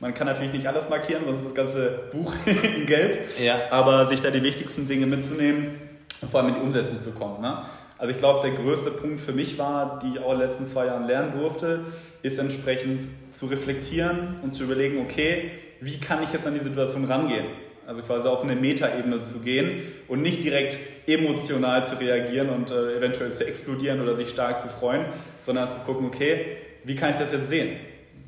Man 0.00 0.14
kann 0.14 0.26
natürlich 0.26 0.52
nicht 0.52 0.66
alles 0.66 0.88
markieren, 0.88 1.24
sonst 1.24 1.38
ist 1.38 1.46
das 1.46 1.54
ganze 1.54 2.00
Buch 2.12 2.34
in 2.46 2.86
Gelb. 2.86 3.18
Ja. 3.42 3.56
Aber 3.70 4.06
sich 4.06 4.20
da 4.20 4.30
die 4.30 4.42
wichtigsten 4.42 4.86
Dinge 4.86 5.06
mitzunehmen 5.06 5.87
vor 6.26 6.40
allem 6.40 6.50
in 6.50 6.54
die 6.56 6.60
Umsetzung 6.60 6.98
zu 6.98 7.12
kommen. 7.12 7.40
Ne? 7.40 7.62
Also 7.98 8.12
ich 8.12 8.18
glaube, 8.18 8.40
der 8.48 8.56
größte 8.56 8.92
Punkt 8.92 9.20
für 9.20 9.32
mich 9.32 9.58
war, 9.58 9.98
die 9.98 10.10
ich 10.14 10.18
auch 10.20 10.32
in 10.32 10.38
den 10.38 10.48
letzten 10.48 10.66
zwei 10.66 10.86
Jahren 10.86 11.06
lernen 11.06 11.32
durfte, 11.32 11.80
ist 12.22 12.38
entsprechend 12.38 13.02
zu 13.32 13.46
reflektieren 13.46 14.36
und 14.42 14.54
zu 14.54 14.64
überlegen, 14.64 15.00
okay, 15.00 15.50
wie 15.80 15.98
kann 15.98 16.22
ich 16.22 16.32
jetzt 16.32 16.46
an 16.46 16.54
die 16.54 16.64
Situation 16.64 17.04
rangehen? 17.04 17.46
Also 17.86 18.02
quasi 18.02 18.28
auf 18.28 18.42
eine 18.42 18.54
Metaebene 18.54 19.22
zu 19.22 19.40
gehen 19.40 19.82
und 20.08 20.22
nicht 20.22 20.44
direkt 20.44 20.78
emotional 21.06 21.86
zu 21.86 21.98
reagieren 21.98 22.50
und 22.50 22.70
äh, 22.70 22.98
eventuell 22.98 23.32
zu 23.32 23.46
explodieren 23.46 24.00
oder 24.00 24.14
sich 24.14 24.28
stark 24.28 24.60
zu 24.60 24.68
freuen, 24.68 25.06
sondern 25.40 25.68
zu 25.68 25.78
gucken, 25.80 26.06
okay, 26.06 26.58
wie 26.84 26.94
kann 26.94 27.10
ich 27.10 27.16
das 27.16 27.32
jetzt 27.32 27.48
sehen? 27.48 27.78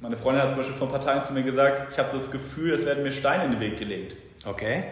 Meine 0.00 0.16
Freundin 0.16 0.42
hat 0.42 0.50
zum 0.50 0.60
Beispiel 0.60 0.76
vor 0.76 0.88
ein 0.88 0.92
paar 0.92 1.00
Tagen 1.00 1.24
zu 1.24 1.34
mir 1.34 1.42
gesagt, 1.42 1.92
ich 1.92 1.98
habe 1.98 2.08
das 2.10 2.30
Gefühl, 2.30 2.72
es 2.72 2.86
werden 2.86 3.02
mir 3.02 3.12
Steine 3.12 3.44
in 3.44 3.50
den 3.52 3.60
Weg 3.60 3.78
gelegt. 3.78 4.16
Okay. 4.46 4.84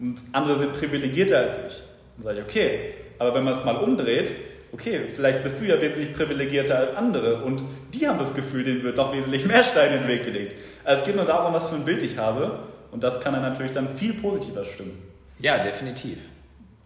Und 0.00 0.20
andere 0.32 0.58
sind 0.58 0.72
privilegierter 0.72 1.38
als 1.38 1.54
ich. 1.68 1.82
Dann 2.16 2.24
sage 2.24 2.38
ich, 2.40 2.44
okay, 2.44 2.94
aber 3.18 3.34
wenn 3.34 3.44
man 3.44 3.54
es 3.54 3.64
mal 3.64 3.76
umdreht, 3.76 4.32
okay, 4.72 5.02
vielleicht 5.14 5.42
bist 5.42 5.60
du 5.60 5.64
ja 5.64 5.80
wesentlich 5.80 6.14
privilegierter 6.14 6.78
als 6.78 6.96
andere 6.96 7.42
und 7.42 7.64
die 7.94 8.06
haben 8.06 8.18
das 8.18 8.34
Gefühl, 8.34 8.64
denen 8.64 8.82
wird 8.82 8.96
noch 8.96 9.14
wesentlich 9.14 9.46
mehr 9.46 9.64
Steine 9.64 9.96
in 9.96 10.02
den 10.02 10.08
Weg 10.08 10.24
gelegt. 10.24 10.60
Also 10.84 11.00
es 11.00 11.06
geht 11.06 11.16
nur 11.16 11.24
darum, 11.24 11.52
was 11.54 11.70
für 11.70 11.76
ein 11.76 11.84
Bild 11.84 12.02
ich 12.02 12.18
habe 12.18 12.60
und 12.90 13.02
das 13.02 13.20
kann 13.20 13.32
dann 13.32 13.42
natürlich 13.42 13.72
dann 13.72 13.94
viel 13.94 14.14
positiver 14.14 14.64
stimmen. 14.64 15.02
Ja, 15.38 15.58
definitiv. 15.58 16.18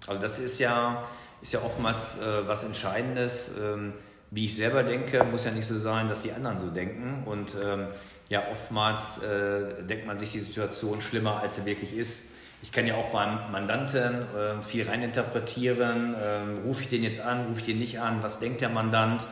Also 0.07 0.21
das 0.21 0.39
ist 0.39 0.59
ja, 0.59 1.03
ist 1.43 1.53
ja 1.53 1.61
oftmals 1.63 2.19
äh, 2.19 2.47
was 2.47 2.65
Entscheidendes. 2.65 3.57
Ähm, 3.63 3.93
wie 4.33 4.45
ich 4.45 4.55
selber 4.55 4.85
denke, 4.85 5.25
muss 5.25 5.45
ja 5.45 5.51
nicht 5.51 5.67
so 5.67 5.79
sein, 5.79 6.09
dass 6.09 6.23
die 6.23 6.33
anderen 6.33 6.59
so 6.59 6.69
denken. 6.69 7.25
Und 7.27 7.57
ähm, 7.65 7.89
ja, 8.29 8.45
oftmals 8.51 9.23
äh, 9.25 9.83
denkt 9.83 10.07
man 10.07 10.19
sich 10.19 10.33
die 10.33 10.41
Situation 10.41 11.01
schlimmer, 11.01 11.41
als 11.41 11.57
sie 11.57 11.67
wirklich 11.67 11.97
ist. 11.97 12.30
Ich 12.63 12.73
kann 12.73 12.87
ja 12.87 12.95
auch 12.95 13.11
beim 13.11 13.51
Mandanten 13.51 14.23
äh, 14.37 14.63
viel 14.63 14.87
reininterpretieren. 14.87 16.15
Ähm, 16.15 16.59
rufe 16.65 16.83
ich 16.83 16.89
den 16.89 17.03
jetzt 17.03 17.21
an, 17.21 17.47
rufe 17.47 17.61
ich 17.61 17.67
den 17.67 17.79
nicht 17.79 18.01
an? 18.01 18.23
Was 18.23 18.41
denkt 18.41 18.61
der 18.61 18.69
Mandant? 18.69 19.27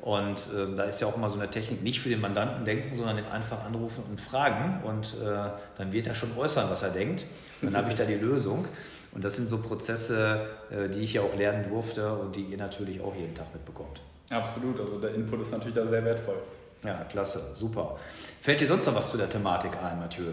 Und 0.00 0.48
äh, 0.54 0.76
da 0.76 0.82
ist 0.82 1.00
ja 1.00 1.06
auch 1.06 1.16
immer 1.16 1.30
so 1.30 1.38
eine 1.38 1.48
Technik, 1.48 1.82
nicht 1.82 2.00
für 2.00 2.10
den 2.10 2.20
Mandanten 2.20 2.64
denken, 2.64 2.94
sondern 2.94 3.16
den 3.16 3.26
einfach 3.26 3.64
anrufen 3.64 4.04
und 4.10 4.20
fragen. 4.20 4.82
Und 4.84 5.14
äh, 5.14 5.50
dann 5.78 5.92
wird 5.92 6.06
er 6.06 6.14
schon 6.14 6.36
äußern, 6.36 6.68
was 6.68 6.82
er 6.82 6.90
denkt. 6.90 7.24
Dann 7.62 7.74
habe 7.76 7.88
ich 7.88 7.94
da 7.94 8.04
die 8.04 8.14
Lösung. 8.14 8.66
Und 9.12 9.24
das 9.24 9.36
sind 9.36 9.48
so 9.48 9.62
Prozesse, 9.62 10.48
äh, 10.70 10.90
die 10.90 11.00
ich 11.00 11.14
ja 11.14 11.22
auch 11.22 11.34
lernen 11.36 11.68
durfte 11.68 12.12
und 12.12 12.34
die 12.34 12.42
ihr 12.42 12.58
natürlich 12.58 13.00
auch 13.00 13.14
jeden 13.14 13.34
Tag 13.34 13.46
mitbekommt. 13.54 14.02
Absolut, 14.30 14.80
also 14.80 14.98
der 14.98 15.14
Input 15.14 15.40
ist 15.40 15.52
natürlich 15.52 15.74
da 15.74 15.86
sehr 15.86 16.04
wertvoll. 16.04 16.36
Ja, 16.82 17.04
klasse, 17.04 17.54
super. 17.54 17.96
Fällt 18.40 18.60
dir 18.60 18.66
sonst 18.66 18.86
noch 18.86 18.94
was 18.94 19.10
zu 19.10 19.16
der 19.16 19.30
Thematik 19.30 19.70
ein, 19.82 20.00
Mathieu? 20.00 20.32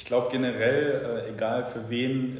Ich 0.00 0.06
glaube 0.06 0.28
generell, 0.32 1.26
äh, 1.26 1.30
egal 1.30 1.62
für 1.62 1.90
wen, 1.90 2.38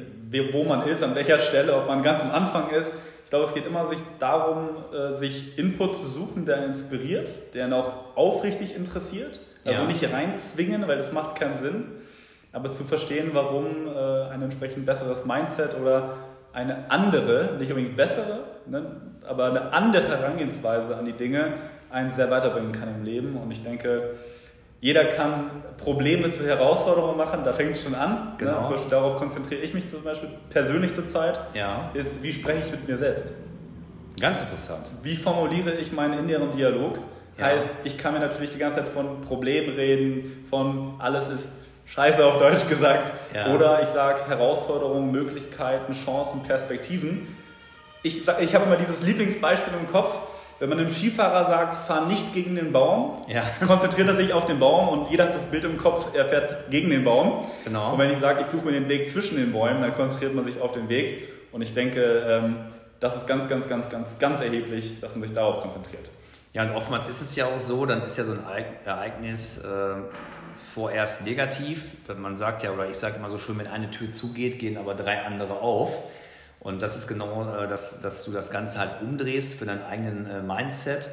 wo 0.51 0.63
man 0.63 0.87
ist, 0.87 1.03
an 1.03 1.13
welcher 1.13 1.37
Stelle, 1.37 1.75
ob 1.75 1.87
man 1.87 2.01
ganz 2.01 2.19
am 2.23 2.31
Anfang 2.31 2.71
ist, 2.71 2.91
ich 3.23 3.29
glaube, 3.29 3.45
es 3.45 3.53
geht 3.53 3.67
immer 3.67 3.85
sich 3.85 3.99
darum, 4.17 4.69
äh, 4.91 5.15
sich 5.19 5.59
Input 5.59 5.95
zu 5.95 6.07
suchen, 6.07 6.43
der 6.43 6.65
inspiriert, 6.65 7.29
der 7.53 7.67
noch 7.67 8.17
aufrichtig 8.17 8.75
interessiert. 8.75 9.41
Also 9.63 9.83
ja. 9.83 9.87
nicht 9.87 10.11
reinzwingen, 10.11 10.87
weil 10.87 10.97
das 10.97 11.11
macht 11.11 11.35
keinen 11.35 11.55
Sinn, 11.55 11.85
aber 12.51 12.71
zu 12.71 12.83
verstehen, 12.83 13.29
warum 13.33 13.87
äh, 13.87 14.23
ein 14.31 14.41
entsprechend 14.41 14.87
besseres 14.87 15.25
Mindset 15.25 15.79
oder 15.79 16.17
eine 16.53 16.89
andere, 16.89 17.57
nicht 17.59 17.69
unbedingt 17.69 17.95
bessere, 17.95 18.39
ne, 18.65 18.83
aber 19.27 19.45
eine 19.45 19.71
andere 19.71 20.07
Herangehensweise 20.17 20.97
an 20.97 21.05
die 21.05 21.13
Dinge 21.13 21.53
einen 21.91 22.09
sehr 22.09 22.31
weiterbringen 22.31 22.71
kann 22.71 22.89
im 22.89 23.03
Leben. 23.03 23.37
Und 23.37 23.51
ich 23.51 23.61
denke, 23.61 24.15
jeder 24.81 25.05
kann 25.05 25.63
Probleme 25.77 26.31
zu 26.31 26.45
Herausforderungen 26.45 27.15
machen, 27.15 27.41
da 27.45 27.53
fängt 27.53 27.75
es 27.75 27.83
schon 27.83 27.95
an. 27.95 28.09
Ne? 28.09 28.33
Genau. 28.39 28.57
Ne? 28.57 28.61
Zum 28.63 28.71
Beispiel 28.71 28.89
darauf 28.89 29.15
konzentriere 29.15 29.61
ich 29.61 29.73
mich 29.75 29.87
zum 29.87 30.03
Beispiel 30.03 30.29
persönlich 30.49 30.93
zurzeit. 30.93 31.39
Ja. 31.53 31.91
Ist, 31.93 32.21
wie 32.21 32.33
spreche 32.33 32.65
ich 32.65 32.71
mit 32.71 32.87
mir 32.87 32.97
selbst? 32.97 33.31
Ganz 34.19 34.41
interessant. 34.41 34.87
Wie 35.03 35.15
formuliere 35.15 35.73
ich 35.75 35.91
meinen 35.91 36.19
inneren 36.19 36.51
Dialog? 36.55 36.99
Ja. 37.37 37.45
Heißt, 37.45 37.69
ich 37.83 37.97
kann 37.97 38.13
mir 38.13 38.19
natürlich 38.19 38.49
die 38.49 38.57
ganze 38.57 38.79
Zeit 38.79 38.87
von 38.87 39.21
Problemen 39.21 39.75
reden, 39.75 40.45
von 40.49 40.95
alles 40.97 41.27
ist 41.27 41.49
scheiße 41.85 42.25
auf 42.25 42.39
Deutsch 42.39 42.67
gesagt. 42.67 43.13
Ja. 43.33 43.53
Oder 43.53 43.83
ich 43.83 43.89
sage 43.89 44.27
Herausforderungen, 44.27 45.11
Möglichkeiten, 45.11 45.93
Chancen, 45.93 46.41
Perspektiven. 46.41 47.35
Ich, 48.01 48.27
ich 48.39 48.55
habe 48.55 48.65
immer 48.65 48.77
dieses 48.77 49.03
Lieblingsbeispiel 49.03 49.73
im 49.79 49.87
Kopf 49.87 50.15
wenn 50.61 50.69
man 50.69 50.77
einem 50.77 50.91
Skifahrer 50.91 51.45
sagt, 51.45 51.75
fahr 51.75 52.05
nicht 52.05 52.33
gegen 52.35 52.55
den 52.55 52.71
Baum, 52.71 53.23
ja. 53.27 53.41
konzentriert 53.65 54.07
er 54.09 54.15
sich 54.15 54.31
auf 54.31 54.45
den 54.45 54.59
Baum 54.59 54.89
und 54.89 55.09
jeder 55.09 55.23
hat 55.23 55.33
das 55.33 55.47
Bild 55.47 55.63
im 55.63 55.75
Kopf, 55.75 56.09
er 56.13 56.25
fährt 56.25 56.69
gegen 56.69 56.91
den 56.91 57.03
Baum. 57.03 57.43
Genau. 57.65 57.93
Und 57.93 57.97
wenn 57.97 58.11
ich 58.11 58.19
sage, 58.19 58.41
ich 58.41 58.47
suche 58.47 58.67
mir 58.67 58.73
den 58.73 58.87
Weg 58.87 59.09
zwischen 59.09 59.37
den 59.37 59.51
Bäumen, 59.51 59.81
dann 59.81 59.91
konzentriert 59.95 60.35
man 60.35 60.45
sich 60.45 60.61
auf 60.61 60.71
den 60.71 60.87
Weg. 60.87 61.29
Und 61.51 61.63
ich 61.63 61.73
denke, 61.73 62.03
ähm, 62.03 62.57
das 62.99 63.15
ist 63.15 63.25
ganz, 63.25 63.49
ganz, 63.49 63.67
ganz, 63.67 63.89
ganz, 63.89 64.19
ganz 64.19 64.39
erheblich, 64.39 64.99
dass 65.01 65.15
man 65.15 65.27
sich 65.27 65.35
darauf 65.35 65.63
konzentriert. 65.63 66.11
Ja, 66.53 66.61
und 66.61 66.75
oftmals 66.75 67.07
ist 67.07 67.21
es 67.21 67.35
ja 67.35 67.45
auch 67.45 67.59
so, 67.59 67.87
dann 67.87 68.03
ist 68.03 68.17
ja 68.19 68.23
so 68.23 68.33
ein 68.33 68.65
Ereignis 68.85 69.65
äh, 69.65 69.95
vorerst 70.75 71.25
negativ. 71.25 71.85
Man 72.15 72.35
sagt 72.35 72.61
ja, 72.61 72.71
oder 72.71 72.87
ich 72.87 72.97
sage 72.97 73.15
immer 73.15 73.31
so 73.31 73.39
schön, 73.39 73.57
wenn 73.57 73.67
eine 73.67 73.89
Tür 73.89 74.11
zugeht, 74.11 74.59
gehen 74.59 74.77
aber 74.77 74.93
drei 74.93 75.23
andere 75.23 75.53
auf. 75.59 75.97
Und 76.61 76.83
das 76.83 76.95
ist 76.95 77.07
genau, 77.07 77.53
äh, 77.53 77.67
dass, 77.67 78.01
dass 78.01 78.23
du 78.23 78.31
das 78.31 78.51
Ganze 78.51 78.79
halt 78.79 79.01
umdrehst 79.01 79.59
für 79.59 79.65
deinen 79.65 79.83
eigenen 79.83 80.29
äh, 80.29 80.41
Mindset 80.41 81.09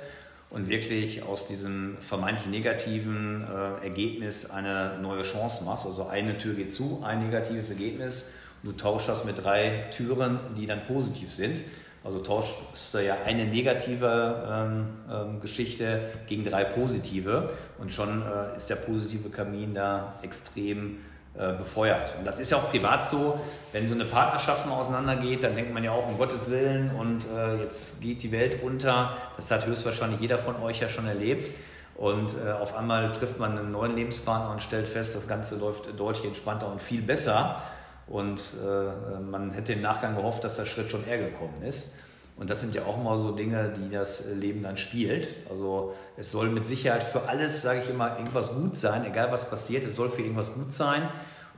und 0.50 0.68
wirklich 0.68 1.22
aus 1.22 1.48
diesem 1.48 1.96
vermeintlich 2.00 2.46
negativen 2.46 3.42
äh, 3.44 3.84
Ergebnis 3.84 4.50
eine 4.50 4.98
neue 5.00 5.22
Chance 5.22 5.64
machst. 5.64 5.86
Also 5.86 6.06
eine 6.06 6.38
Tür 6.38 6.54
geht 6.54 6.72
zu, 6.72 7.02
ein 7.04 7.24
negatives 7.24 7.70
Ergebnis 7.70 8.34
und 8.62 8.72
du 8.72 8.76
tauschst 8.76 9.08
das 9.08 9.24
mit 9.24 9.42
drei 9.42 9.86
Türen, 9.90 10.38
die 10.56 10.66
dann 10.66 10.84
positiv 10.84 11.32
sind. 11.32 11.60
Also 12.04 12.20
tauschst 12.20 12.94
du 12.94 13.04
ja 13.04 13.16
eine 13.24 13.46
negative 13.46 14.46
ähm, 14.48 14.86
ähm, 15.10 15.40
Geschichte 15.40 16.10
gegen 16.26 16.44
drei 16.44 16.64
positive 16.64 17.52
und 17.78 17.92
schon 17.92 18.22
äh, 18.22 18.56
ist 18.56 18.70
der 18.70 18.76
positive 18.76 19.30
Kamin 19.30 19.74
da 19.74 20.18
extrem 20.22 20.98
äh, 21.34 21.52
befeuert. 21.52 22.16
Und 22.18 22.24
das 22.24 22.40
ist 22.40 22.50
ja 22.50 22.56
auch 22.56 22.70
privat 22.70 23.08
so, 23.08 23.38
wenn 23.72 23.86
so 23.86 23.94
eine 23.94 24.04
Partnerschaft 24.04 24.66
mal 24.66 24.74
auseinandergeht, 24.74 25.44
dann 25.44 25.54
denkt 25.54 25.72
man 25.72 25.84
ja 25.84 25.92
auch 25.92 26.08
um 26.08 26.18
Gottes 26.18 26.50
Willen 26.50 26.90
und 26.96 27.26
äh, 27.32 27.62
jetzt 27.62 28.00
geht 28.00 28.22
die 28.22 28.32
Welt 28.32 28.62
unter. 28.62 29.16
Das 29.36 29.50
hat 29.50 29.66
höchstwahrscheinlich 29.66 30.20
jeder 30.20 30.38
von 30.38 30.60
euch 30.62 30.80
ja 30.80 30.88
schon 30.88 31.06
erlebt. 31.06 31.50
Und 31.94 32.34
äh, 32.44 32.52
auf 32.52 32.76
einmal 32.76 33.10
trifft 33.12 33.38
man 33.38 33.58
einen 33.58 33.72
neuen 33.72 33.96
Lebenspartner 33.96 34.52
und 34.52 34.62
stellt 34.62 34.86
fest, 34.86 35.16
das 35.16 35.26
Ganze 35.26 35.56
läuft 35.56 35.88
deutlich 35.98 36.26
entspannter 36.26 36.70
und 36.70 36.80
viel 36.80 37.02
besser. 37.02 37.62
Und 38.06 38.40
äh, 38.64 39.20
man 39.20 39.50
hätte 39.50 39.74
im 39.74 39.82
Nachgang 39.82 40.16
gehofft, 40.16 40.44
dass 40.44 40.56
der 40.56 40.64
Schritt 40.64 40.90
schon 40.90 41.06
eher 41.06 41.18
gekommen 41.18 41.62
ist. 41.62 41.94
Und 42.38 42.50
das 42.50 42.60
sind 42.60 42.74
ja 42.74 42.84
auch 42.84 43.02
mal 43.02 43.18
so 43.18 43.32
Dinge, 43.32 43.72
die 43.76 43.90
das 43.90 44.26
Leben 44.32 44.62
dann 44.62 44.76
spielt. 44.76 45.28
Also 45.50 45.94
es 46.16 46.30
soll 46.30 46.48
mit 46.50 46.68
Sicherheit 46.68 47.02
für 47.02 47.28
alles, 47.28 47.62
sage 47.62 47.80
ich 47.82 47.90
immer, 47.90 48.16
irgendwas 48.16 48.54
gut 48.54 48.76
sein, 48.76 49.04
egal 49.04 49.32
was 49.32 49.50
passiert, 49.50 49.84
es 49.84 49.96
soll 49.96 50.08
für 50.08 50.22
irgendwas 50.22 50.54
gut 50.54 50.72
sein. 50.72 51.08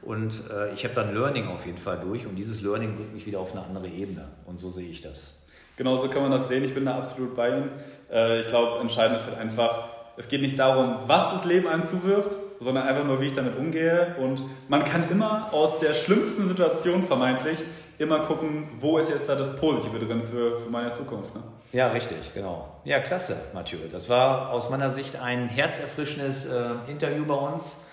Und 0.03 0.45
äh, 0.51 0.73
ich 0.73 0.85
habe 0.85 0.95
dann 0.95 1.15
Learning 1.15 1.49
auf 1.49 1.67
jeden 1.67 1.77
Fall 1.77 2.01
durch 2.01 2.27
und 2.27 2.37
dieses 2.37 2.63
Learning 2.63 2.97
bringt 2.97 3.13
mich 3.13 3.27
wieder 3.27 3.41
auf 3.41 3.53
eine 3.53 3.63
andere 3.63 3.89
Ebene. 3.89 4.29
Und 4.47 4.59
so 4.59 4.71
sehe 4.71 4.89
ich 4.89 5.03
das. 5.03 5.43
Genau 5.77 5.97
so 5.97 6.09
kann 6.09 6.23
man 6.23 6.31
das 6.31 6.49
sehen. 6.49 6.65
Ich 6.65 6.75
bin 6.75 6.87
da 6.87 6.99
absolut 6.99 7.35
bei 7.35 7.49
Ihnen. 7.51 7.71
Äh, 8.11 8.41
ich 8.41 8.47
glaube, 8.47 8.81
entscheidend 8.81 9.21
ist 9.21 9.27
halt 9.27 9.39
einfach, 9.39 9.89
es 10.17 10.29
geht 10.29 10.41
nicht 10.41 10.59
darum, 10.59 10.97
was 11.07 11.33
das 11.33 11.45
Leben 11.45 11.69
einem 11.69 11.87
zuwirft, 11.87 12.39
sondern 12.59 12.87
einfach 12.87 13.05
nur, 13.05 13.21
wie 13.21 13.27
ich 13.27 13.33
damit 13.35 13.57
umgehe. 13.59 14.17
Und 14.19 14.43
man 14.69 14.85
kann 14.85 15.09
immer 15.11 15.49
aus 15.53 15.79
der 15.79 15.93
schlimmsten 15.93 16.49
Situation 16.49 17.03
vermeintlich 17.03 17.59
immer 18.01 18.21
gucken, 18.21 18.69
wo 18.77 18.99
ist 18.99 19.11
jetzt 19.11 19.29
da 19.29 19.35
das 19.35 19.55
Positive 19.57 19.99
drin 19.99 20.23
für, 20.23 20.57
für 20.57 20.71
meine 20.71 20.93
Zukunft. 20.93 21.35
Ne? 21.35 21.43
Ja, 21.73 21.89
richtig, 21.89 22.33
genau. 22.33 22.81
Ja, 22.85 22.99
klasse, 23.01 23.37
Mathieu. 23.53 23.79
Das 23.91 24.09
war 24.09 24.51
aus 24.51 24.71
meiner 24.71 24.89
Sicht 24.89 25.17
ein 25.17 25.49
herzerfrischendes 25.49 26.47
äh, 26.47 26.71
Interview 26.89 27.27
bei 27.27 27.35
uns 27.35 27.91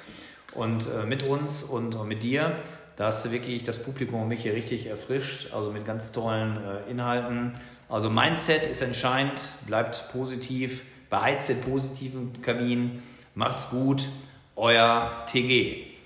und 0.56 0.88
äh, 0.88 1.06
mit 1.06 1.24
uns 1.24 1.62
und, 1.64 1.96
und, 1.96 2.08
mit 2.08 2.24
dir. 2.24 2.56
Da 2.96 3.08
hast 3.08 3.26
du 3.26 3.32
wirklich 3.32 3.64
das 3.64 3.84
Publikum 3.84 4.22
und 4.22 4.30
mich 4.30 4.42
hier 4.42 4.54
richtig 4.54 4.88
erfrischt, 4.88 5.54
also 5.54 5.72
mit 5.72 5.86
ganz 5.86 6.14
tollen 6.14 6.58
äh, 6.58 6.90
Inhalten. 6.90 7.54
Also 7.90 8.10
Mindset 8.10 8.66
ist 8.66 8.82
entscheidend, 8.82 9.42
bleibt 9.68 10.10
positiv, 10.12 10.86
beheizt 11.10 11.50
den 11.50 11.62
positiven 11.62 12.42
Kamin, 12.42 13.04
macht's 13.36 13.70
gut, 13.70 14.08
euer 14.56 15.26
TG. 15.28 15.97